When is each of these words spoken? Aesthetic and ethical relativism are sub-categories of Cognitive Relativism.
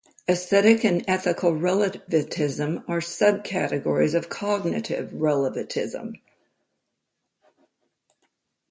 Aesthetic 0.27 0.83
and 0.83 1.03
ethical 1.07 1.53
relativism 1.55 2.83
are 2.87 3.01
sub-categories 3.01 4.15
of 4.15 4.29
Cognitive 4.29 5.13
Relativism. 5.13 6.13